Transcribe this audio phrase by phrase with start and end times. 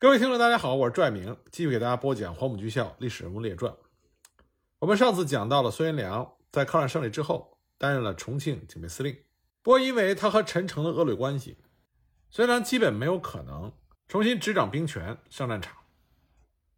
[0.00, 3.72] 各位听众，大家好，我是拽明，继续给大家播讲《黄埔军校历史人物列传》。
[4.78, 9.12] 我们上次讲到了孙元良在抗战胜利之后担任了重庆警备司令，
[9.60, 11.56] 不过因为他和陈诚的恶劣关系，
[12.30, 13.72] 孙元良基本没有可能
[14.06, 15.76] 重新执掌兵权上战场。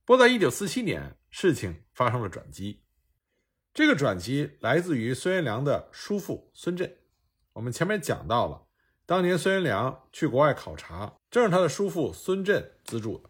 [0.07, 2.81] 不过在1947年，事情发生了转机，
[3.75, 6.97] 这个转机来自于孙元良的叔父孙震。
[7.53, 8.63] 我们前面讲到了，
[9.11, 11.17] 当年孙元良去国外考察。
[11.33, 13.29] 正是他的叔父孙震资助的。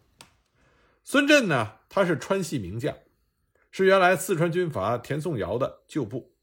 [1.03, 2.95] 孙震呢，他是川系名将，
[3.71, 6.35] 是原来四川军阀田颂尧的旧部。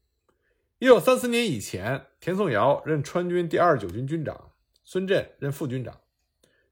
[0.79, 4.51] 一九三四年以前，田颂尧任川军第二十九军军长，
[4.83, 6.01] 孙震任副军长。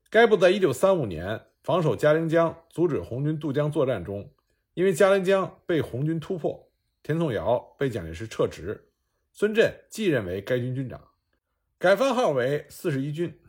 [0.09, 4.29] 该部在一九三五年防守嘉陵江、阻止红军渡江作战中，
[4.73, 6.69] 因为嘉陵江被红军突破，
[7.01, 8.89] 田颂尧被蒋介石撤职，
[9.31, 11.01] 孙震继任为该军军长，
[11.79, 13.39] 改番号为四十一军。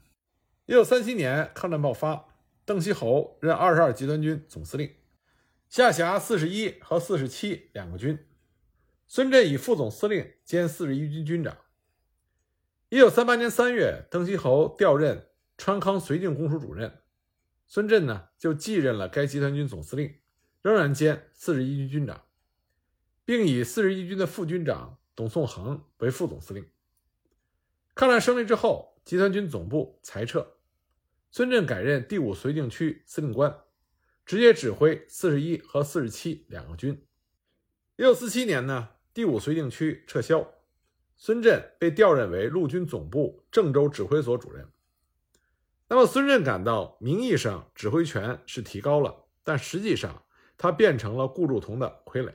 [0.67, 2.29] 一九三七年，抗战爆发，
[2.67, 4.97] 邓锡侯任二十二集团军总司令，
[5.71, 8.27] 下辖四十一和四十七两个军。
[9.07, 11.57] 孙震以副总司令兼四十一军军长。
[12.91, 17.01] 一九三八年三月，邓锡侯调任川康绥靖公署主任，
[17.67, 20.15] 孙震呢就继任了该集团军总司令，
[20.61, 22.25] 仍然兼四十一军军长，
[23.25, 26.69] 并以四十一军的副军长董颂恒为副总司令。
[27.99, 30.55] 抗战胜利之后，集团军总部裁撤。
[31.33, 33.53] 孙震改任第五绥靖区司令官，
[34.25, 37.05] 直接指挥四十一和四十七两个军。
[37.97, 40.49] 一九四七年呢，第五绥靖区撤销，
[41.17, 44.65] 孙震被调任为陆军总部郑州指挥所主任。
[45.89, 50.23] 那么，孙震感到名义上指挥权是提高了，但实际上
[50.57, 52.33] 他变成了顾祝同的傀儡，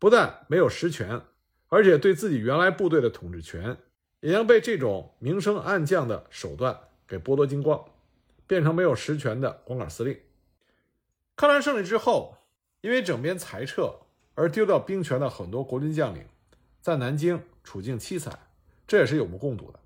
[0.00, 1.22] 不但没有实权，
[1.68, 3.78] 而且对自己原来部队的统治权
[4.20, 7.84] 也将被这种明升暗降的手段给剥夺精光。
[8.46, 10.18] 变成没有实权的光杆司令。
[11.36, 12.38] 抗战胜利之后，
[12.80, 13.94] 因为整编裁撤
[14.34, 16.26] 而丢掉兵权的很多国军将领，
[16.80, 18.36] 在南京处境凄惨，
[18.88, 19.78] 这也是有目共睹的。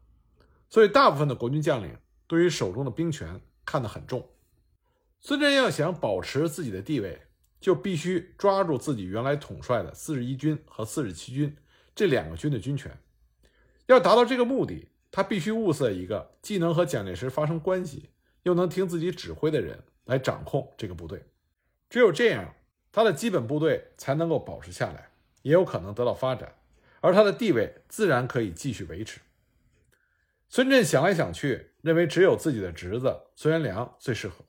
[0.71, 1.94] 所以，大部分的国军将领
[2.27, 4.27] 对于手中的兵权看得很重。
[5.21, 7.21] 孙震要想保持自己的地位，
[7.61, 11.55] 就必须抓住自己原来统帅的四十一军和四十七军
[11.94, 12.99] 这两个军的军权。
[13.87, 18.11] 要达到这个目的，他必须物色一个既能和蒋介石发生关系。
[18.45, 21.25] 又能听自己指挥的人来掌控这个部队，
[21.89, 22.55] 只有这样，
[22.93, 26.55] 他的基本部队才能够保持下来，也有可能得到发展，
[27.00, 29.23] 而他的地位自然可以继续维持。
[30.50, 34.44] 孙震想来想去，认为只有自己的侄子孙元良最适合。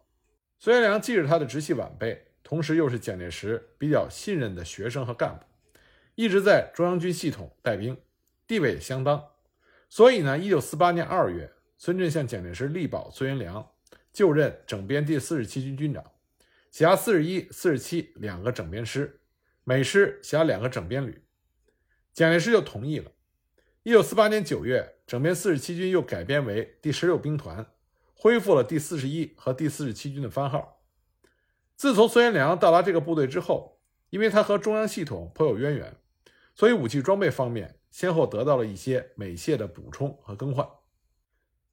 [0.59, 5.45] 孙元良既是他的直系晚辈，同时又是蒋介石比较信任的学生和干部，
[6.16, 7.97] 一直在中央军系统带兵，
[8.47, 9.29] 地位也相当。
[9.89, 13.72] 所以呢，一九四八年二月，孙震向蒋介石力保孙元良。
[14.11, 16.01] 就任整编第四十七军军长，
[16.72, 19.19] 辖四十一、四十七两个整编师，
[19.66, 21.22] 每师辖两个整编旅。
[22.13, 23.11] 蒋介石就同意了。
[23.83, 27.66] 一九四八年九月，整编四十七军又改编为第十六兵团，
[28.13, 30.81] 恢复了第四十一和第四十七军的番号。
[31.75, 33.81] 自从孙元良到达这个部队之后，
[34.12, 35.97] 因为他和中央系统颇有渊源，
[36.56, 40.67] 所以武器装备方面先后得到了一些美械的补充和更换。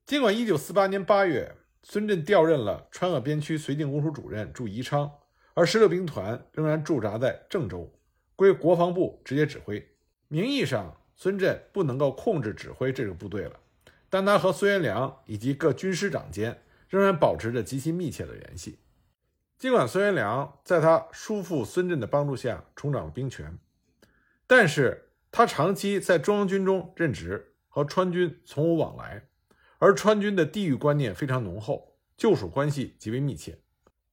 [0.06, 1.56] 尽管一九四八年八月。
[1.84, 5.10] 孙震调任了川鄂边区绥靖公署主任驻宜昌，
[5.52, 7.92] 而十六兵团仍然驻扎在郑州，
[8.36, 9.84] 归国防部直接指挥。
[10.28, 13.58] 名义上，孙震不能够控制指挥这个部队了，
[14.08, 18.78] 但他和孙元良以及各军师长间仍然保持着极其密切的联系。
[19.58, 23.58] 尽管孙元良在他叔父孙震的帮助下重掌兵权，
[24.46, 29.26] 但是他长期在中央军中任职，和川军从无往来。
[29.78, 33.58] 而川军的地域观念非常浓厚，旧属关系极为密切。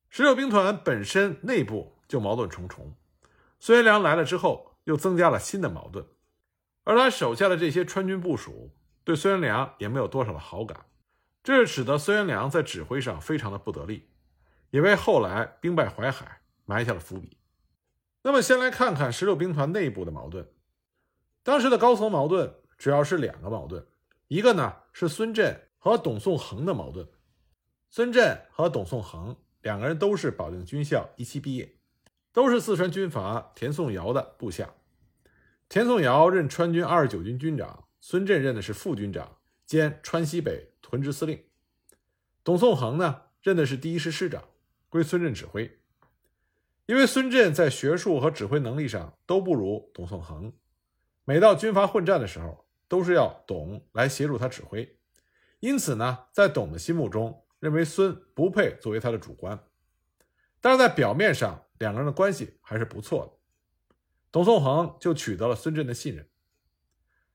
[0.09, 2.95] 十六兵团本身内部就矛盾重重，
[3.59, 6.03] 孙元良来了之后，又增加了新的矛盾。
[6.85, 8.71] 而他手下的这些川军部署
[9.03, 10.85] 对孙元良也没有多少的好感，
[11.43, 14.07] 这使得孙元良在指挥上非常的不得力，
[14.69, 17.37] 也为后来兵败淮海埋下了伏笔。
[18.23, 20.49] 那么，先来看看十六兵团内部的矛盾。
[21.43, 23.85] 当时的高层矛盾主要是两个矛盾。
[24.27, 27.07] 一个呢是孙震和董颂恒的矛盾。
[27.89, 31.75] 孙震和董颂恒两个人都是保定军校一期毕业，
[32.31, 34.75] 都是四川军阀田颂尧的部下。
[35.67, 41.43] 田颂尧任川军二十九军军长，孙震任的是副军长兼川西北屯支司令。
[42.43, 44.43] 董颂恒呢任的是第一师师长，
[44.89, 45.79] 归孙震指挥。
[46.85, 50.53] 因为孙震在学术和指挥能力上都不如董颂恒，
[51.29, 52.65] 每到军阀混战的时候。
[52.89, 54.97] 都是要董来协助他指挥，
[55.59, 59.63] 因此呢，在董的心目中，认为孙不配作为他的主官，
[60.59, 63.31] 但是在表面上，两个人的关系还是不错的。
[64.31, 66.27] 董宋恒就取得了孙振的信任。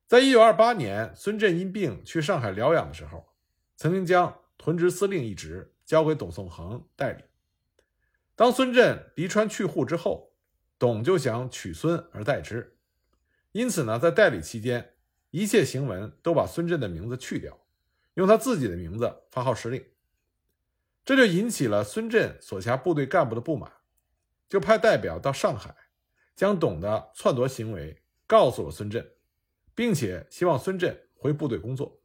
[0.09, 3.25] 在一九二八年，孙振因病去上海疗养的时候，
[3.77, 7.23] 曾经将屯直司令一职交给董宋恒代理。
[8.35, 10.33] 当孙振离川去沪之后，
[10.81, 12.74] 董就想取孙而代之，
[13.55, 14.95] 因此呢，在代理期间，
[15.31, 17.57] 一切行文都把孙振的名字去掉，
[18.15, 19.85] 用他自己的名字发号施令。
[21.05, 23.71] 这就引起了孙振所辖部队干部的不满，
[24.49, 25.75] 就派代表到上海，
[26.35, 29.09] 将董的篡夺行为告诉了孙振。
[29.77, 32.01] 并且希望孙振回部队工作。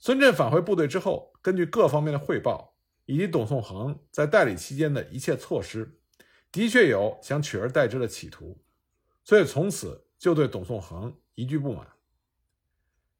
[0.00, 6.00] 孙振返回部队之后，根据各方面的汇报以及董宋恒在代理期间的一切措施，
[6.50, 8.60] 的确有想取而代之的企图，
[9.22, 11.88] 所以从此就对董宋恒一句不满。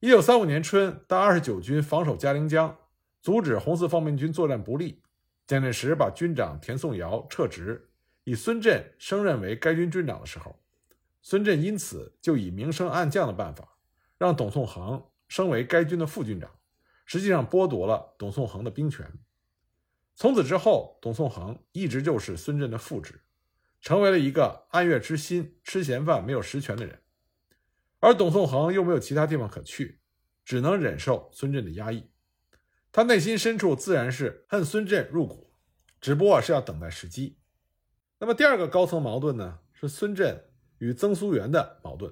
[0.00, 2.76] 一九三五年春，当二十九军防守嘉陵江，
[3.22, 5.02] 阻止红四方面军作战不利，
[5.46, 7.88] 蒋介石把军长田颂尧撤职，
[8.24, 10.54] 以孙振升任为该军军长的时候。
[11.22, 13.76] 孙振因此就以明升暗降的办法，
[14.18, 16.50] 让董宋恒升为该军的副军长，
[17.06, 19.10] 实际上剥夺了董宋恒的兵权。
[20.14, 23.22] 从此之后，董宋恒一直就是孙振的副职，
[23.80, 27.00] 成为了一个暗月之心、吃闲饭没有实权的人。
[27.98, 30.00] 而董宋恒又没有其他地方可去，
[30.44, 32.10] 只能忍受孙振的压抑。
[32.92, 35.52] 他内心深处自然是恨孙振入骨，
[36.00, 37.38] 只不过是要等待时机。
[38.18, 40.44] 那么第二个高层矛盾呢，是孙振。
[40.80, 42.10] 与曾苏元的矛盾。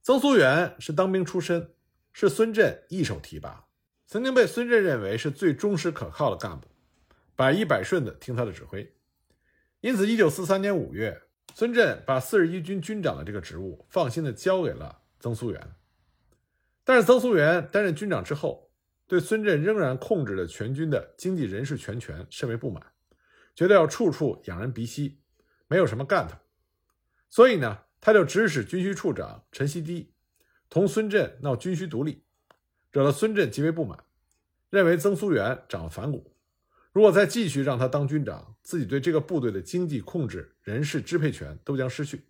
[0.00, 1.74] 曾苏元是当兵出身，
[2.10, 3.66] 是孙振一手提拔，
[4.06, 6.66] 曾经被孙振认为是最忠实可靠的干部，
[7.36, 8.90] 百依百顺的听他的指挥。
[9.82, 11.22] 因此，一九四三年五月，
[11.56, 15.74] 孙振把四十一军军长的这个职务放心的交给了曾苏元。
[16.84, 18.70] 但是，曾苏元担任军长之后，
[19.08, 22.80] 对孙振仍然控制着全军的经济人事全权甚为不满，
[23.56, 25.20] 觉得要处处仰人鼻息，
[25.66, 26.36] 没有什么干头。
[27.28, 30.14] 所以呢，他就指使军需处长陈锡迪
[30.70, 32.24] 同孙振闹军需独立，
[32.92, 33.98] 惹了孙振极为不满，
[34.70, 36.31] 认为曾苏元长了反骨，
[36.92, 42.26] 如果再继续让他当军长，自己对这个部队的经济控制、人事支配权都将失去，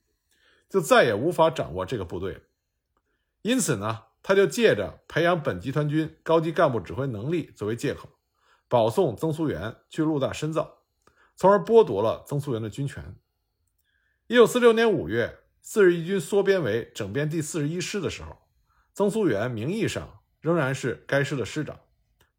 [0.69, 2.41] 就再也无法掌握这个部队了。
[3.43, 8.09] 因此呢，他就借着培养本集团军高级干部指挥能力作为借口，
[8.69, 10.85] 保送曾苏元去陆大深造，
[11.35, 13.17] 从而剥夺了曾苏元的军权。
[14.29, 18.39] 一九四六年五月，四十一军缩编为整编第四十一师的时候，
[18.95, 21.81] 曾苏元名义上仍然是该师的师长，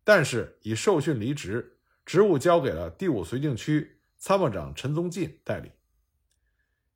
[0.06, 1.73] 但是已受训离职，
[2.06, 5.72] 职务交给了第五绥靖区参谋长陈宗进代理。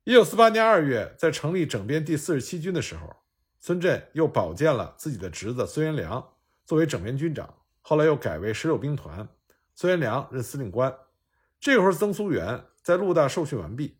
[0.04, 3.14] 一九四八年二月，在成立整编第四十七军的时候，
[3.58, 6.32] 孙振又保荐了自己的侄子孙元良
[6.64, 7.52] 作为整编军长，
[7.82, 9.28] 后来又改为十六兵团，
[9.74, 10.94] 孙元良任司令官。
[11.60, 13.98] 这会儿，曾苏元在陆大受训完毕。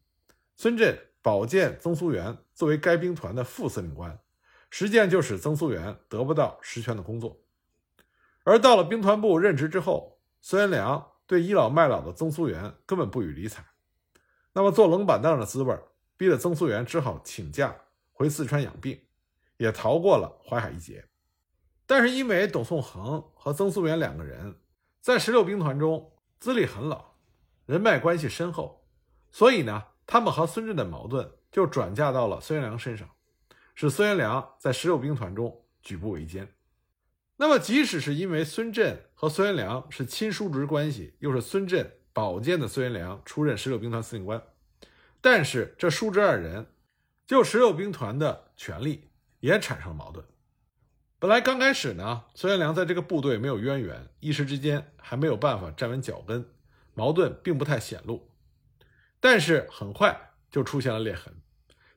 [0.57, 4.19] 孙振保荐曾苏元作为该兵团的副司令官，
[4.71, 7.43] 实际上就使曾苏元得不到实权的工作。
[8.45, 10.18] 而到了兵团部任职之后，
[10.49, 13.63] 孙元良对倚老卖老的曾苏元根本不予理睬。
[14.55, 15.79] 那么坐冷板凳的滋味，
[16.17, 17.77] 逼得曾苏元只好请假
[18.13, 18.99] 回四川养病，
[19.59, 21.07] 也逃过了淮海一劫。
[21.85, 24.59] 但是因为董宋恒和曾苏元两个人
[25.03, 27.17] 在十六兵团中资历很老，
[27.67, 28.89] 人脉关系深厚，
[29.31, 29.85] 所以呢。
[30.07, 33.07] 他们和孙震的矛盾就转嫁到了孙元良身上，
[33.75, 36.51] 使孙元良在十六兵团中举步维艰。
[37.41, 44.43] 那么，即使是因为孙振和孙元良是亲叔侄关系，又是孙振保荐的孙元良出任十六兵团司令官，
[45.21, 46.67] 但是这叔侄二人
[47.29, 50.27] 就十六兵团的权力也产生了矛盾。
[51.21, 56.45] 本来刚开始呢，孙元良在这个部队没有渊源，一时之间还没有办法站稳脚跟，
[56.95, 58.33] 矛盾并不太显露。
[59.21, 61.35] 但是很快就出现了裂痕，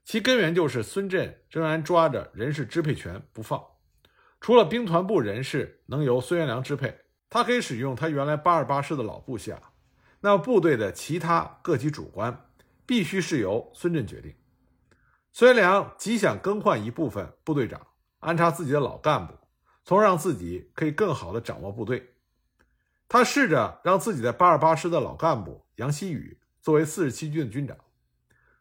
[0.04, 3.71] 其根源就是孙振仍然抓着人事支配权不放。
[4.42, 9.62] 除了兵团部人士能由孙元良支配，他可以使用他原来八二八师的老部下。
[10.20, 12.50] 那部队的其他各级主官
[12.86, 14.36] 必须是由孙震决定。
[15.32, 17.88] 孙元良极想更换一部分部队长，
[18.20, 19.34] 安插自己的老干部，
[19.86, 22.16] 从而让自己可以更好地掌握部队。
[23.08, 26.38] 他试着让自己在八二八师的老干部杨希宇。
[26.62, 27.76] 作为四十七军的军长，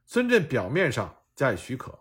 [0.06, 1.98] 孙震表面上加以许可，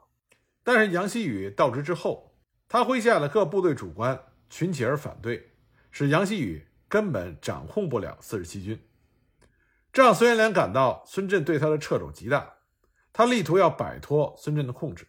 [0.64, 2.29] 但是杨希宇到职之后，
[2.70, 5.52] 他麾下的各部队主官群起而反对，
[5.90, 8.80] 使杨希宇根本掌控不了四十七军。
[9.92, 12.58] 这让孙元良感到孙振对他的掣肘极大，
[13.12, 15.08] 他力图要摆脱孙振的控制，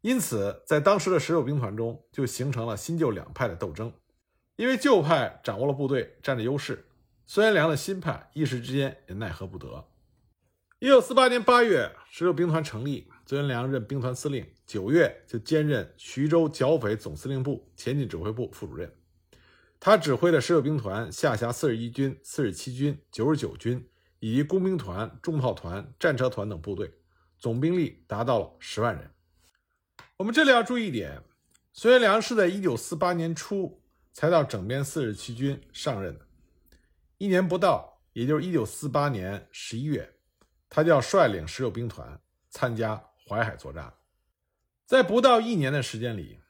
[0.00, 3.92] 因此在当时的十六兵团中就形成了新旧两派的斗争。
[4.54, 6.86] 因为旧派掌握了部队，占着优势，
[7.26, 9.88] 孙元良的新派一时之间也奈何不得。
[10.78, 18.88] 一九四八年八月，十六兵团成立，孙元良任兵团司令，九月就兼任徐州剿匪总司令部前进指挥部副主任。
[19.80, 23.84] 他指挥的十六兵团下辖四十一军、四十七军、九十九军
[24.20, 26.88] 以及工兵团、重炮团、战车团等部队，
[27.36, 29.10] 总兵力达到了十万人。
[30.18, 31.20] 我们这里要注意一点，
[31.72, 36.24] 孙元良是在一九四八年初才到整编四十七军上任的，
[37.18, 40.14] 一年不到，也就是一九四八年十一月，
[40.68, 42.18] 他就要率领十六兵团
[42.48, 43.92] 参加淮海作战，
[44.84, 46.40] 在不到一年的时间里，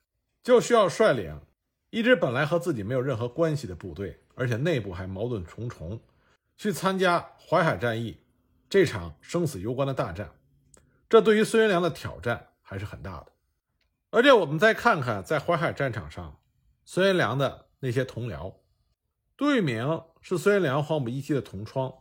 [0.43, 1.41] 就需要率领。
[1.91, 5.99] 一支本来和自己没有任何关系的部队，而且内部还矛盾重重，
[6.57, 8.19] 去参加淮海战役
[8.69, 10.35] 这场生死攸关的大战，
[11.09, 13.29] 这对于孙元良的挑战还是很大的。
[14.11, 16.39] 而且我们再看看在淮海战场上，
[16.85, 18.57] 孙元良的那些同僚，
[19.37, 21.95] 杜聿明是孙元良黄埔一期的同窗，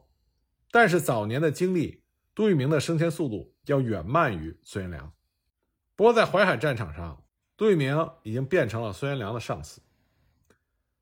[0.71, 2.03] 但是早年的经历，
[2.35, 5.13] 杜聿明的升迁速度要远慢于孙元良。
[5.95, 7.23] 不过在淮海战场上，
[7.55, 9.81] 杜聿明已经变成了孙元良的上司。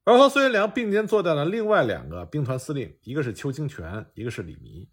[0.03, 4.87] 而和孙元良并肩作战的另外两个兵团司令，一个是邱清泉，一个是李弥。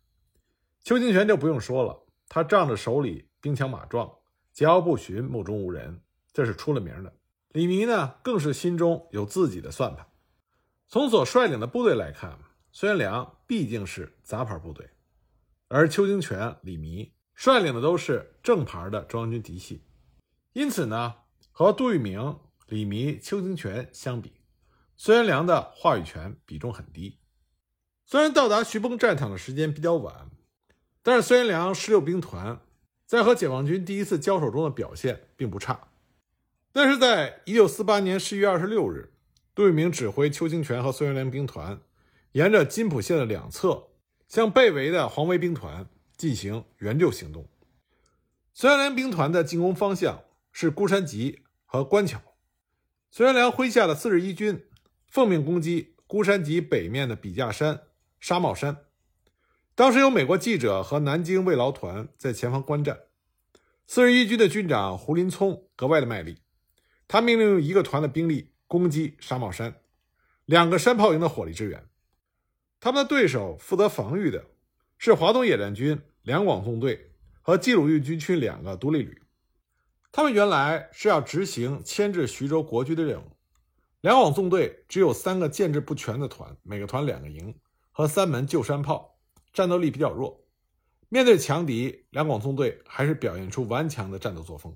[0.83, 4.09] 邱清泉就不用说了，他仗着手里兵强马壮，
[4.55, 6.01] 桀骜不驯，目中无人，
[6.33, 7.15] 这是出了名的。
[7.51, 10.07] 李弥呢，更是心中有自己的算盘。
[10.89, 12.39] 从所率领的部队来看，
[12.73, 14.89] 孙元良毕竟是杂牌部队，
[15.73, 19.85] 而邱清泉、李弥率领的都是正牌的中央军嫡系，
[20.53, 21.15] 因此呢，
[21.53, 24.33] 和杜聿明、李弥、邱清泉相比。
[24.97, 27.19] 孙元良的话语权比重很低。
[28.05, 30.29] 虽然到达徐蚌战场的时间比较晚，
[31.05, 32.61] 但是孙元良十六兵团
[33.07, 35.89] 在和解放军第一次交手中的表现并不差。
[36.73, 39.13] 但是在一九四八年十一月二十六日，
[39.55, 41.81] 杜聿明指挥邱清泉和孙元良兵团
[42.33, 43.90] 沿着津浦线的两侧，
[44.31, 47.47] 向被围的黄维兵团进行援救行动。
[48.55, 50.23] 孙元良兵团的进攻方向
[50.53, 52.23] 是孤山集和关桥。
[53.11, 54.65] 孙元良麾下的四十一军。
[55.09, 57.83] 奉命攻击孤山集北面的笔架山、
[58.21, 58.85] 沙帽山。
[59.75, 63.01] 当时有美国记者和南京慰劳团在前方观战。
[63.89, 66.39] 四十一军的军长胡林聪格外的卖力，
[67.09, 69.81] 他命令用一个团的兵力攻击沙帽山，
[70.45, 71.90] 两个山炮营的火力支援。
[72.81, 74.47] 他们的对手负责防御的
[74.97, 79.21] 是华东野战军两广纵队和冀鲁豫军区两个独立旅。
[80.11, 83.37] 他们原来是要执行牵制徐州国军的任务。
[84.01, 87.55] 两广纵队只有三个建制不全的团，每个团两个营
[87.93, 89.19] 和三门旧山炮，
[89.53, 90.43] 战斗力比较弱。
[91.11, 94.75] 面对强敌，两广纵队还是表现出顽强的战斗作风。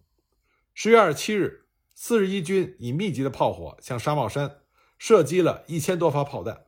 [0.75, 4.59] 十月二十七日，四十一军以密集的炮火向沙帽山
[4.99, 6.67] 射击了一千多发炮弹，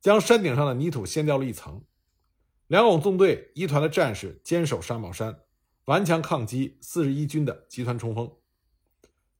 [0.00, 1.82] 将山顶上的泥土掀掉了一层。
[2.66, 5.40] 两广纵队一团的战士坚守沙帽山，
[5.84, 8.30] 顽强抗击四十一军的集团冲锋。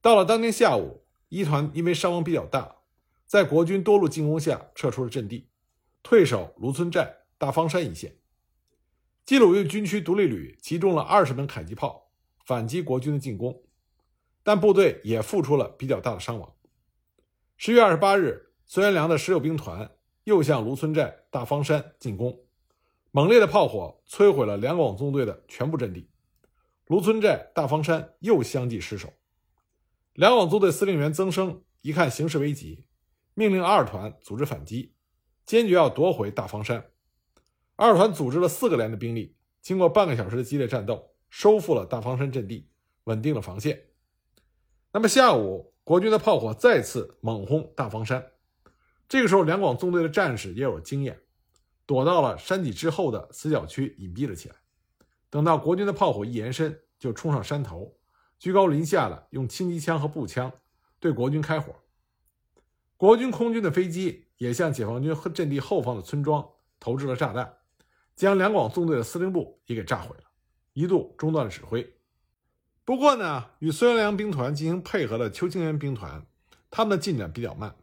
[0.01, 1.05] 到了当天下午。
[1.31, 2.77] 一团因为伤亡比较大，
[3.27, 5.47] 在国军多路进攻下撤出了阵地，
[6.01, 8.17] 退守卢村寨、大方山一线。
[9.27, 12.09] 冀鲁豫军区独立旅集中了二十门迫击炮
[12.47, 13.61] 反击国军的进攻，
[14.41, 16.51] 但部队也付出了比较大的伤亡。
[17.57, 19.91] 十月二十八日，孙元良的十六兵团
[20.29, 22.45] 又向卢村寨、大方山进攻，
[23.09, 26.07] 猛烈的炮火摧毁了两广纵队的全部阵地，
[26.85, 29.11] 卢村寨、大方山又相继失守。
[30.13, 32.85] 两广纵队司令员曾生一看形势危急，
[33.33, 34.93] 命令二团组织反击，
[35.47, 36.85] 坚决要夺回大方山。
[37.75, 42.69] 二团组织了四个连的兵力，经过半个小时的激烈战斗，收复了大方山阵地，
[43.05, 43.81] 稳定了防线。
[44.93, 48.23] 那么下午，国军的炮火再次猛轰大方山。
[49.09, 51.19] 这个时候，两广纵队的战士也有经验，
[51.87, 54.55] 躲到了山脊之后的死角区隐蔽了起来。
[55.31, 57.97] 等到国军的炮火一延伸，就冲上山头。
[58.37, 60.49] 居高临下的用轻机枪和步枪
[60.99, 61.75] 对国军开火，
[62.95, 66.47] 国军空军的飞机也向解放军阵地后方的村庄
[66.79, 67.57] 投掷了炸弹，
[68.15, 70.23] 将两广纵队的司令部也给炸毁了，
[70.71, 71.95] 一度中断了指挥。
[72.85, 76.25] 不过呢，与孙元良兵团进行配合的邱清源兵团，
[76.69, 77.75] 他们的进展比较慢。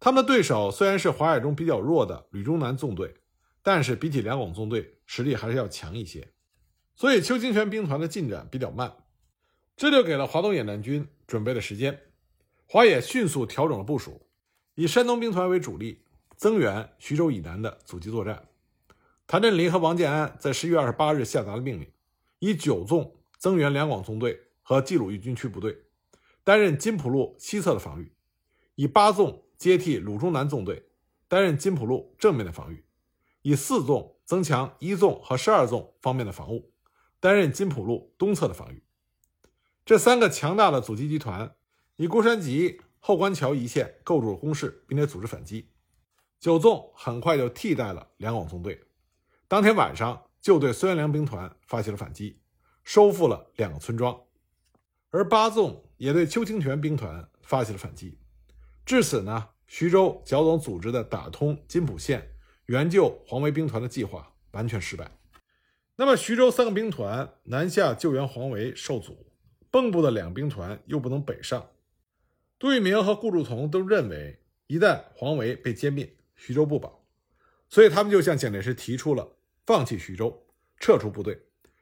[0.00, 3.14] 他们的对手虽然是淮海中比较弱的吕中南纵队，
[3.62, 6.32] 但是比起两广纵队实力还是要强一些，
[6.94, 8.92] 所以邱清泉兵团的进展比较慢。
[9.76, 12.00] 这就给了华东野战军准备的时间，
[12.66, 14.26] 华野迅速调整了部署，
[14.74, 16.04] 以山东兵团为主力，
[16.36, 18.48] 增援徐州以南的阻击作战。
[19.26, 21.90] 谭震林和王建安在十一月二十八日下达了命令，
[22.38, 25.76] 以九纵增援两广纵队和冀鲁豫军区部队，
[26.44, 28.06] 担任金浦路西侧的防御；
[28.74, 30.88] 以八纵接替鲁中南纵队，
[31.26, 32.84] 担任金浦路正面的防御，
[33.42, 36.72] 以四纵增强一纵和十二纵方面的防务，
[37.18, 38.84] 担任金浦路东侧的防御。
[39.84, 41.56] 这三个强大的阻击集团
[41.96, 45.72] 以孤山集、后官桥一线构筑了攻势，并且组织反击。
[46.38, 48.84] 九纵很快就替代了两广纵队，
[49.48, 52.40] 当天晚上就对孙元良兵团发起了反击，
[52.84, 54.16] 收复了两个村庄。
[55.10, 58.18] 而八纵也对邱清泉兵团发起了反击。
[58.88, 62.30] 至此呢，徐州剿总组织的打通金浦线、
[62.64, 65.10] 援救黄维兵团的计划完全失败。
[65.96, 69.26] 那么，徐州三个兵团南下救援黄维受阻。
[69.70, 71.68] 蚌埠的两兵团又不能北上，
[72.58, 77.04] 杜聿明和顾祝同都认为，一旦黄维被歼灭，徐州不保，
[77.68, 80.46] 所以他们就向蒋介石提出了放弃徐州、
[80.78, 81.38] 撤出部队，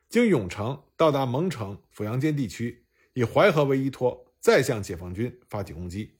[0.09, 6.16] 经永城到达蒙城、阜阳间地区，以淮河为依托，再向解放军发起攻击。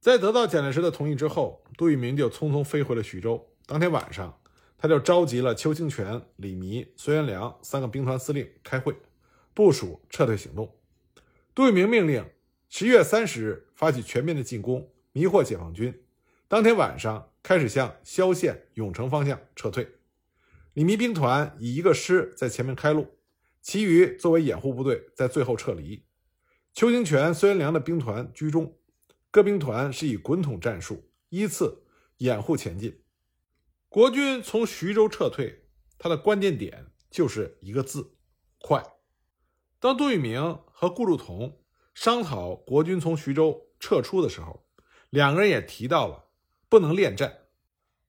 [0.00, 3.48] 在得到蒋介石的同意之后，杜聿明就匆匆飞回了徐州。
[3.66, 4.40] 当天晚上，
[4.78, 8.94] 他就召集了邱清泉、李弥、孙元良三个兵团司令开会，
[9.52, 10.72] 部署撤退行动。
[11.52, 12.24] 杜聿明命令
[12.68, 16.02] 十月三十日发起全面的进攻，迷惑解放军。
[16.46, 19.88] 当天晚上开始向萧县、永城方向撤退。
[20.74, 23.08] 李弥兵团以一个师在前面开路，
[23.60, 26.04] 其余作为掩护部队在最后撤离。
[26.72, 28.76] 邱清泉、孙元良的兵团居中，
[29.30, 31.84] 各兵团是以滚筒战术依次
[32.18, 33.02] 掩护前进。
[33.88, 35.66] 国军从徐州撤退，
[35.98, 38.16] 它的关键点就是一个字：
[38.60, 38.82] 快。
[39.78, 41.60] 当杜聿明和顾祝同
[41.94, 44.66] 商讨国军从徐州撤出的时候，
[45.10, 46.24] 两个人也提到了
[46.68, 47.38] 不能恋战。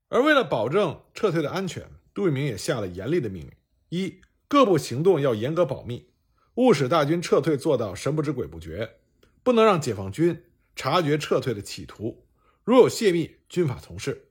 [0.08, 3.52] 而为了保证撤退的安全，杜聿明也下了严厉的命令：
[3.90, 6.12] 一、各部行动要严格保密，
[6.56, 8.98] 务使大军撤退做到神不知鬼不觉，
[9.44, 10.44] 不能让解放军
[10.80, 12.26] 察觉撤退的企图，
[12.64, 14.30] 如有泄密，军法从事。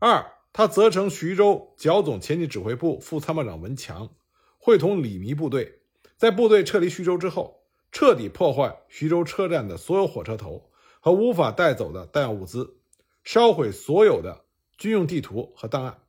[0.00, 4.12] 二、他责成徐州剿总前进指挥部副参谋长文强
[4.58, 5.82] 会同李弥部队。
[6.16, 12.78] 在部队撤离徐州之后，彻底破坏徐州车站的所有火车头和无法带走的弹药物资，
[13.22, 14.44] 烧毁所有的
[14.76, 16.02] 军用地图和档案。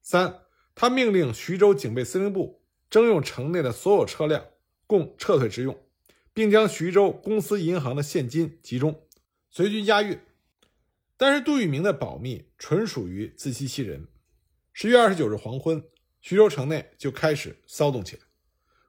[0.00, 0.40] 三，
[0.74, 4.42] 他命令徐州警备司令部征用城内的所有车辆
[4.86, 5.78] 供撤退之用，
[6.34, 9.06] 并将徐州公司银行的现金集中，
[9.50, 10.18] 随军押运。
[11.16, 14.08] 但是杜聿明的保密纯属于自欺欺人。
[14.72, 15.84] 十月二十九日黄昏，
[16.20, 18.22] 徐州城内就开始骚动起来。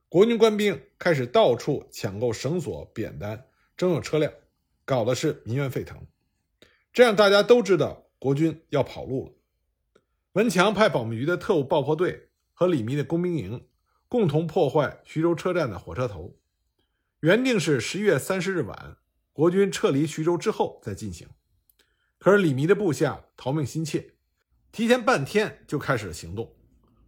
[0.09, 4.31] 国军官兵开始到处抢购绳索、扁担，征用车辆，
[4.85, 6.07] 搞的是民怨沸腾。
[6.91, 9.33] 这样大家都知道国军要跑路了。
[10.33, 13.67] 文强派保密局的特务爆破队和李弥的工兵营
[14.07, 16.39] 共同破坏徐州车站的火车头。
[17.23, 18.97] 原定是十一月三十日晚，
[19.31, 21.25] 国军撤离徐州之后再进行。
[22.17, 24.15] 可是李弥的部下逃命心切，
[24.73, 26.53] 提前半天就开始了行动。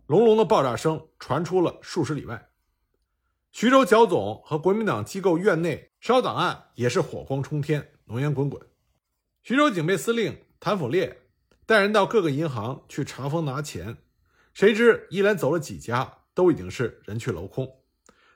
[0.08, 2.48] 隆隆的爆炸声传出了数十里外。
[3.52, 8.66] 徐州剿总和国民党机构院内烧档案也是火光冲天，浓烟滚滚。
[9.44, 11.24] 徐州警备司令谭甫烈
[11.66, 13.98] 带人到各个银行去查封拿钱，
[14.54, 17.82] 谁知一连走了几家，都已经是人去楼空。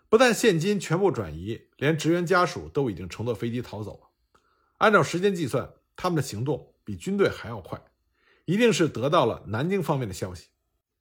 [0.10, 4.10] 不但现金全部转移，连职员家属都已经乘坐飞机逃走了。
[4.78, 7.80] 按照时间计算，他们的行动比军队还要快，
[8.46, 10.48] 一定是得到了南京方面的消息。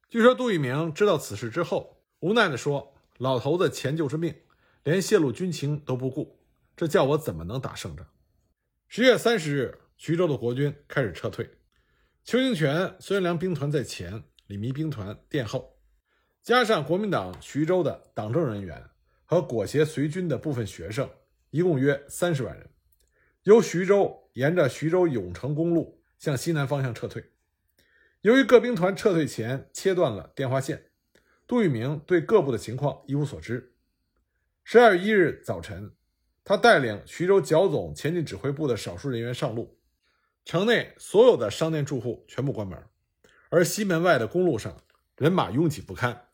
[0.08, 2.94] 据说杜聿明知道此事之后，无奈地说。
[3.18, 4.32] 老头子钱就是命，
[4.84, 6.38] 连泄露军情都不顾，
[6.76, 8.06] 这叫我怎么能打胜仗？
[8.86, 11.50] 十月三十日，徐州的国军开始撤退，
[12.22, 15.80] 邱清泉、孙元良兵团在前，李弥兵团殿后，
[16.44, 18.88] 加上国民党徐州的党政人员
[19.30, 21.06] 和裹挟随军的部分学生，
[21.50, 22.70] 一共约三十万人，
[23.42, 27.22] 由徐州沿着徐州永城公路向西南方向撤退。
[28.22, 30.86] 由于各兵团撤退前切断了电话线。
[31.46, 33.74] 杜聿明对各部的情况一无所知。
[34.64, 35.92] 十二月一日早晨，
[36.44, 39.78] 他带领徐州剿总前进指挥部的少数人员上路，
[40.44, 42.82] 城内所有的商店住户全部关门，
[43.50, 44.82] 而西门外的公路上
[45.16, 46.28] 人马拥挤不堪，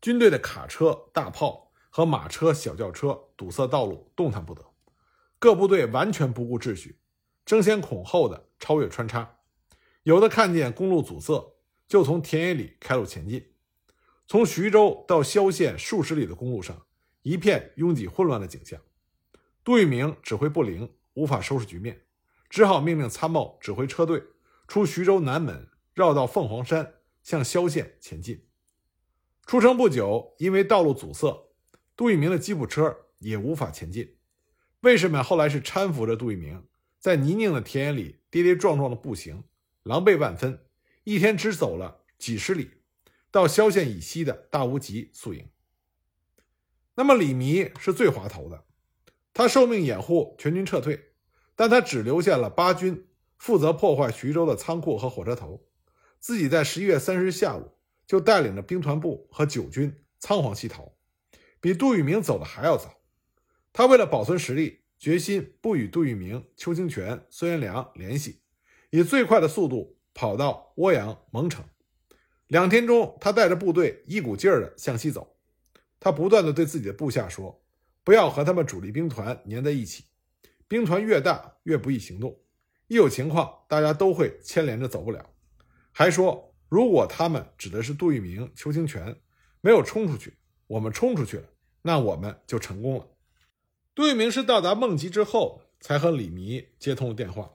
[0.00, 1.63] 军队的卡车、大炮
[1.96, 4.60] 和马车、小轿车堵塞道路，动弹不得。
[5.38, 6.98] 各部队完全不顾秩序，
[7.44, 9.38] 争先恐后的超越穿插，
[10.02, 11.54] 有的看见公路阻塞，
[11.86, 13.52] 就从田野里开路前进。
[14.26, 16.84] 从徐州到萧县数十里的公路上，
[17.22, 18.80] 一片拥挤混乱的景象。
[19.62, 22.06] 杜聿明指挥不灵，无法收拾局面，
[22.50, 24.20] 只好命令参谋指挥车队
[24.66, 28.48] 出徐州南门，绕到凤凰山，向萧县前进。
[29.46, 31.43] 出城不久，因为道路阻塞，
[31.96, 34.16] 杜聿明的吉普车也无法前进。
[34.80, 36.66] 为什么后来是搀扶着杜聿明
[36.98, 39.44] 在泥泞的田野里跌跌撞撞的步行？
[39.82, 40.66] 狼狈万分，
[41.04, 42.70] 一天只走了几十里，
[43.30, 45.48] 到萧县以西的大无极宿营。
[46.94, 48.64] 那么李弥是最滑头的，
[49.32, 51.12] 他受命掩护全军撤退，
[51.54, 55.66] 但他只留下了八军负责破坏徐州的仓库和火车头，
[56.18, 57.76] 自己在十一月三十日下午
[58.06, 60.93] 就带领着兵团部和九军仓皇西逃，
[61.64, 63.00] 比杜聿明走的还要早。
[63.72, 64.82] 他为了保存实力。
[64.96, 68.40] 决心不与杜聿明、邱清泉、孙元良联系，
[68.90, 71.62] 以最快的速度跑到涡阳、蒙城。
[72.46, 75.36] 两天中，他带着部队一股劲儿地向西走。
[76.00, 77.62] 他不断地对自己的部下说
[78.02, 80.04] ：“不要和他们主力兵团粘在一起，
[80.68, 82.40] 兵团越大越不易行动，
[82.86, 85.34] 一有情况大家都会牵连着走不了。”
[85.92, 89.20] 还说：“如果他们指的是杜聿明、邱清泉，
[89.60, 91.48] 没有冲出去，我们冲出去了，
[91.86, 93.06] 那我们就成功了。”
[93.94, 97.52] 杜聿明是到达孟集之后，才和李弥接通了电话。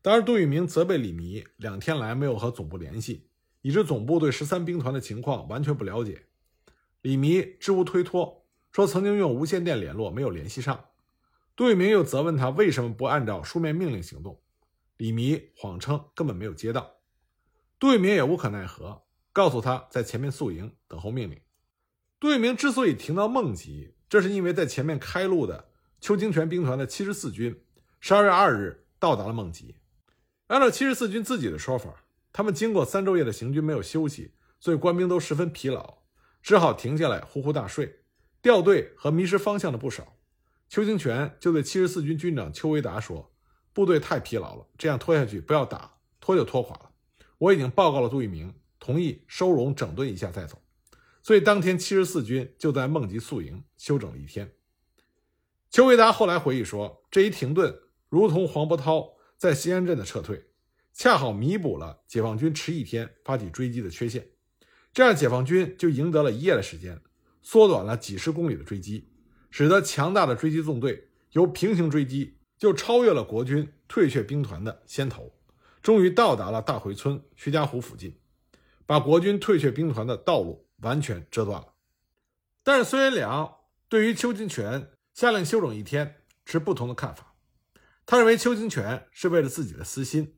[0.00, 3.28] 当时，杜聿明责备李弥两天来没有和总部联系，
[3.60, 6.26] 以致总部对十三兵团的情况完全不了解。
[7.02, 10.86] 李弥支吾推脱，说曾经用无线电联络，没有联系上。
[11.54, 14.40] 杜聿明又责问他为什么不按照书面命令行动，
[14.96, 16.96] 李弥谎称根本没有接到。
[17.78, 19.02] 杜聿明也无可奈何，
[19.32, 21.38] 告诉他在前面宿营等候命令。
[22.18, 25.68] 杜聿明之所以停到孟集，这是因为在前面开路的
[26.00, 27.60] 邱清泉兵团的七十四军，
[28.00, 29.76] 十二月二日到达了孟集。
[30.46, 35.98] 按照七十四军自己的说法，他们经过三昼夜的行军，没有休息，所以官兵都十分疲劳，
[36.42, 38.00] 只好停下来呼呼大睡。
[38.40, 40.16] 掉队和迷失方向的不少。
[40.70, 43.30] 邱清泉就对七十四军军长邱维达说
[43.74, 46.90] ：“部队太疲劳了，这样拖下去不要打，拖就拖垮了。
[47.38, 50.62] 我已经报告了杜聿明，同意收容整顿一下再走。”
[51.26, 54.52] 所以当天，七十四军就在孟集宿营休整了一天。
[55.72, 57.76] 邱维达后来回忆说：“这一停顿，
[58.08, 60.44] 如同黄伯韬在西安镇的撤退，
[60.92, 64.24] 恰好弥补了解放军迟一天发起追击的缺陷。
[64.92, 67.00] 这样，解放军就赢得了一夜的时间，
[67.42, 69.08] 缩短了几十公里的追击，
[69.50, 75.34] 使得强大的追击纵队由平行追击就超越了国军退却兵团的先头，
[75.82, 78.16] 终于到达了大回村、徐家湖附近，
[78.86, 81.74] 把国军退却兵团的道路。”完全折断了，
[82.62, 83.56] 但是孙元良
[83.88, 87.34] 对于邱清泉下令休整一天持不同的看法。
[88.04, 90.36] 他认为邱清泉是为了自己的私心，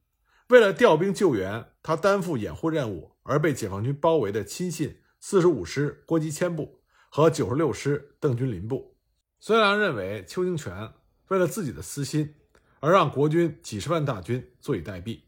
[0.49, 8.97] 为了调兵救援，他担负掩护任务而被解放军包围的亲信四十五师郭吉谦部和九十六师邓军林部。
[9.41, 10.93] 孙元良认为邱清泉
[11.29, 12.35] 为了自己的私心
[12.81, 15.21] 而让国军几十万大军坐以待毙，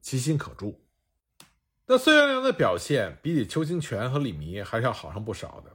[0.00, 0.81] 其心可诛。
[1.92, 5.70] 那孙元良的表现比起邱清泉和李弥还是要好上不少的。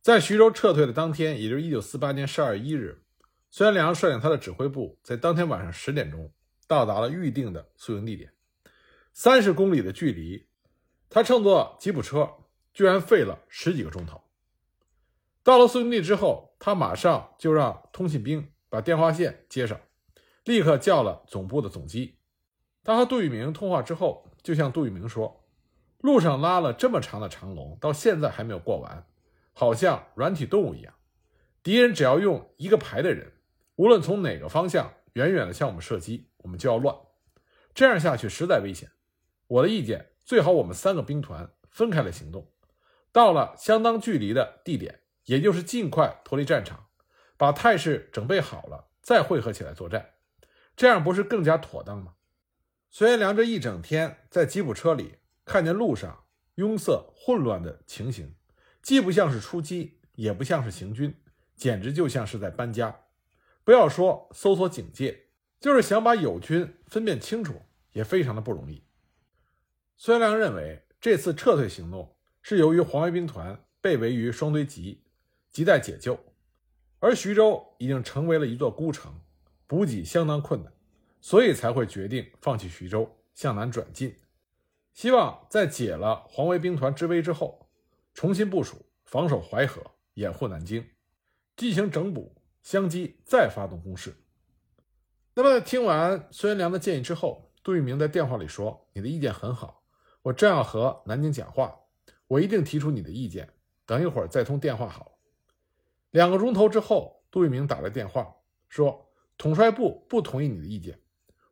[0.00, 3.02] 在徐州撤退的当天，也就是一九四八年十二月一日，
[3.50, 6.32] 孙元良率领他的指挥部在当天晚上十点钟
[6.68, 8.32] 到达了预定的宿营地点，
[9.14, 10.46] 三十公里的距离，
[11.10, 12.30] 他乘坐吉普车
[12.72, 14.22] 居然费了十几个钟头。
[15.42, 19.80] 到了宿营地之后，他马上就让通信兵把电话线接上，
[20.44, 22.16] 立刻叫了总部的总机。
[22.84, 24.25] 他和杜聿明通话之后。
[24.46, 25.44] 就像杜聿明说，
[25.98, 29.04] 路上拉了这么长的长龙，到现在还没有过完，
[29.52, 30.94] 好像软体动物一样。
[31.64, 33.32] 敌人只要用一个排的人，
[33.74, 36.94] 无论从哪个方向远远的向我们射击，我们就要乱。
[37.74, 38.88] 这样下去实在危险。
[39.48, 42.52] 我的意见，最好我们三个兵团分开了行动，
[43.10, 46.86] 到了相当距离的地点，也就是尽快脱离战场，
[47.36, 50.10] 把态势整备好了，再汇合起来作战，
[50.76, 52.12] 这样不是更加妥当吗？
[52.98, 58.34] 孙元良这一整天在吉普车里，看见路上拥塞混乱的情形，
[58.80, 61.14] 既不像是出击，也不像是行军，
[61.54, 63.00] 简直就像是在搬家。
[63.64, 65.26] 不要说搜索警戒，
[65.60, 67.60] 就是想把友军分辨清楚，
[67.92, 68.82] 也非常的不容易。
[69.98, 75.02] 孙元良认为，这次撤退行动是由于黄维兵团被围于双堆集，
[75.52, 76.18] 亟待解救，
[77.00, 79.20] 而徐州已经成为了一座孤城，
[79.66, 80.72] 补给相当困难。
[81.26, 84.14] 所以才会决定放弃徐州，向南转进，
[84.92, 87.68] 希望在解了黄维兵团之围之后，
[88.14, 89.82] 重新部署防守淮河，
[90.14, 90.88] 掩护南京，
[91.56, 94.14] 进行整补，相机再发动攻势。
[95.34, 99.82] 那么，听完孙元良的建议之后，杜聿明在电话里说：“你的意见很好，
[100.22, 101.76] 我正要和南京讲话，
[102.28, 103.52] 我一定提出你的意见。
[103.84, 105.18] 等一会儿再通电话好。”
[106.12, 108.32] 两个钟头之后，杜聿明打来电话
[108.68, 110.96] 说：“统帅部不同意你的意见。”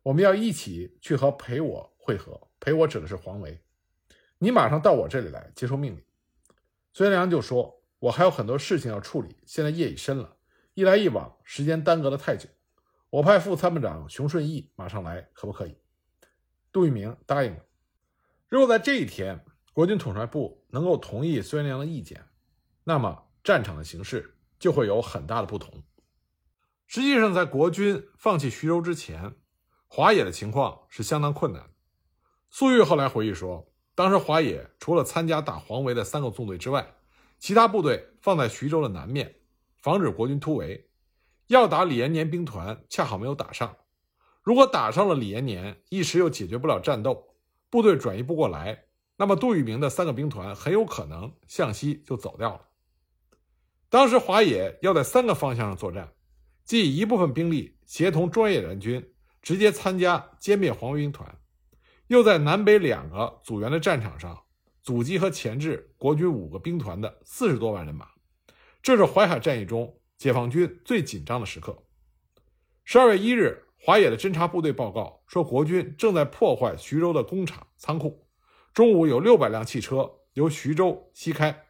[0.05, 3.59] 我们要一起去和陪我会合，陪我指的是黄维。
[4.37, 6.05] 你马上到我这里来接受命令。
[6.93, 10.37] 孙元良就说：“我还有很多事情要处理，现在夜已深了，
[10.75, 12.51] 一来一往，时间耽搁的太久。
[13.09, 15.79] 我派副参谋长熊顺义马上来，可不可以？”
[16.71, 17.65] 杜聿明答应了。
[18.51, 22.23] 如果在这一天国军统帅部能够同意孙元良的意见，
[22.85, 25.83] 那么战场的形势就会有很大的不同。
[26.87, 29.35] 实际上，在国军放弃徐州之前，
[29.97, 31.71] 华野的情况是相当困难。
[32.51, 36.97] 粟裕后来回忆说，当时华野除了参加打黄维的三个纵队之外，
[37.39, 39.37] 其他部队放在徐州的南面，
[39.77, 40.91] 防止国军突围。
[41.47, 43.77] 要打李延年兵团，恰好没有打上。
[44.43, 47.29] 如果打上了李延年，一时又解决不了战斗，
[47.71, 48.87] 部队转移不过来，
[49.19, 52.63] 那么杜聿明的三个兵团很有可能向西就走掉了。
[53.89, 56.13] 当时华野要在三个方向上作战。
[56.65, 59.14] 即一部分兵力协同专业援军
[59.45, 61.39] 直接参加歼灭黄维兵团，
[62.07, 64.45] 又在南北两个阻援的战场上
[64.83, 68.09] 阻击和钳制国军五个兵团的四十多万人马，
[68.83, 71.85] 这是淮海战役中解放军最紧张的时刻。
[72.85, 78.27] 十二月一日，华野的侦察部队报告说，国军正在破坏徐州的工厂仓库。
[78.73, 81.67] 中午有六百辆汽车由徐州西开，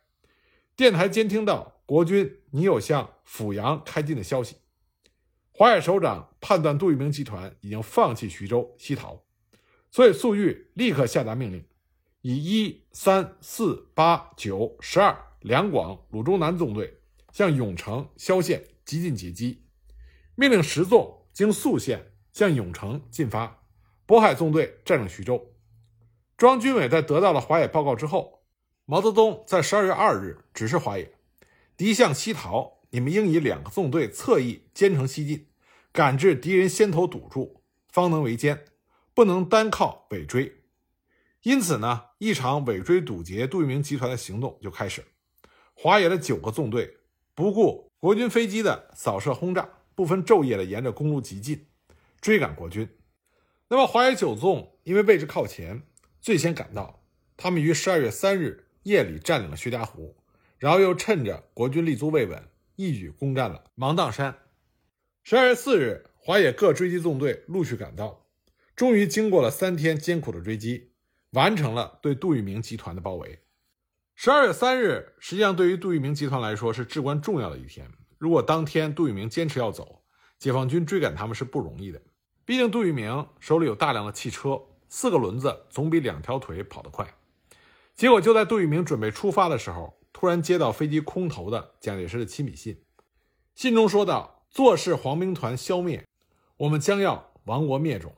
[0.77, 4.57] 电台监听到国军拟有向阜阳开进的消息。
[5.57, 9.23] 华野首长判断杜聿明集团已经放弃徐州西逃，
[9.89, 11.65] 所以粟裕立刻下达命令，
[12.23, 16.99] 以一、三、四、八、九、十二两广、鲁中南纵队
[17.31, 19.63] 向永城、萧县急进截击，
[20.35, 23.63] 命令十纵经宿县向永城进发，
[24.09, 25.55] 渤海纵队占领徐州。
[26.37, 28.43] 中央军委在得到了华野报告之后，
[28.87, 31.13] 毛泽东在十二月二日指示华野：
[31.77, 32.74] 敌向西逃。
[32.95, 35.49] 你们应以两个纵队侧翼兼程西进，
[35.91, 38.61] 赶至敌人先头堵住，方能围歼，
[39.13, 40.61] 不能单靠尾追。
[41.43, 45.05] 因此呢，一场尾追堵截杜聿明集团的行动就开始。
[45.73, 46.99] 华野的九个纵队
[47.35, 51.67] 不顾国军飞机的扫射轰炸，不分昼夜的沿着公路急进，
[52.21, 52.89] 追赶国军。
[53.71, 55.83] 那么华野九纵因为位置靠前，
[56.21, 57.03] 最先赶到，
[57.37, 60.15] 他们于十二月三日夜里占领了薛家湖，
[60.59, 62.41] 然后又趁着国军立足未稳。
[62.77, 64.37] 一举攻占了芒砀山。
[65.23, 68.27] 十二月四日，华野各追击纵队陆续赶到，
[68.75, 70.93] 终于经过了三天艰苦的追击，
[71.31, 73.41] 完成了对杜聿明集团的包围。
[74.15, 77.91] 十二月三日，实际上对于杜聿明集团来说是至关重要的一天。
[78.19, 80.03] 如果当天杜聿明坚持要走，
[80.39, 82.03] 解放军追赶他们是不容易的。
[82.45, 87.15] 毕竟杜聿明手里有大量的汽车，四个轮子总比两条腿跑得快。
[87.95, 89.99] 结果就在杜聿明准备出发的时候。
[90.15, 92.81] 突然接到飞机空投的蒋介石的亲笔信，
[93.57, 96.07] 信中说道：“坐视黄兵团消灭，
[96.59, 98.15] 我们将要亡国灭种。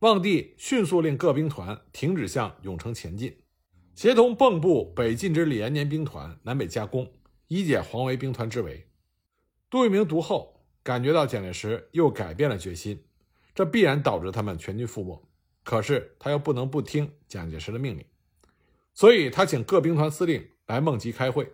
[0.00, 3.38] 望帝迅速令各兵团停止向永城前进，
[3.94, 7.10] 协同蚌埠北进之李延年兵团南北夹攻，
[7.46, 8.88] 以解黄维兵团之围。”
[9.70, 13.04] 杜聿明读后感觉到蒋介石又改变了决心，
[13.54, 15.22] 这必然导致他们全军覆没。
[15.62, 18.04] 可是他又不能不听蒋介石的命令，
[18.92, 20.48] 所以他请各兵团司令。
[20.70, 21.52] 来孟集开会，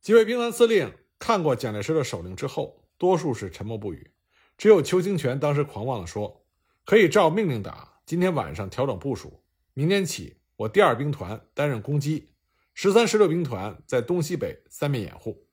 [0.00, 4.12] 几位兵团司令看过蒋介石的手令之后，多数是沉默不语。
[4.56, 6.46] 只有邱清泉当时狂妄地说
[6.86, 9.42] ：“可以照命令打，今天晚上调整部署，
[9.74, 12.28] 明天起我第二兵团担任攻击，
[12.72, 15.48] 十三、十六兵团在东西北三面掩护。”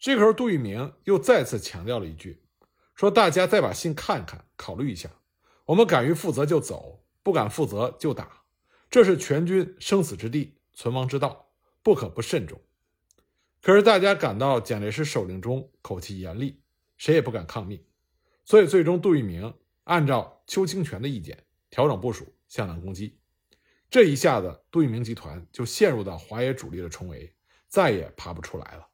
[0.00, 2.42] 这个时候，杜聿明又再次强调了一句
[2.96, 5.08] ：“说大家再把信看看，考虑一下，
[5.66, 8.42] 我们敢于负责就走，不敢负责就打，
[8.90, 11.50] 这是全军生死之地，存亡之道。”
[11.82, 12.60] 不可不慎重。
[13.60, 16.60] 可是大家感到蒋介石首令中口气严厉，
[16.96, 17.84] 谁也不敢抗命，
[18.44, 23.18] 所以最终杜聿明按照邱清泉的意见调整部署，向南攻击。
[23.88, 27.34] 这一下子，杜聿明集团就陷入到华野主力的重围，
[27.68, 28.88] 再也爬不出来了。